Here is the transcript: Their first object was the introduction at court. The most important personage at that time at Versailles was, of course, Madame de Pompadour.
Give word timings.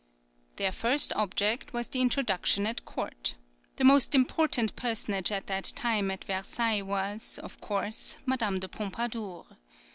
Their 0.55 0.71
first 0.71 1.13
object 1.13 1.73
was 1.73 1.89
the 1.89 2.01
introduction 2.01 2.65
at 2.65 2.85
court. 2.85 3.35
The 3.75 3.83
most 3.83 4.15
important 4.15 4.75
personage 4.75 5.31
at 5.31 5.45
that 5.45 5.65
time 5.75 6.09
at 6.09 6.23
Versailles 6.23 6.81
was, 6.81 7.37
of 7.37 7.61
course, 7.61 8.17
Madame 8.25 8.57
de 8.59 8.67
Pompadour. 8.67 9.45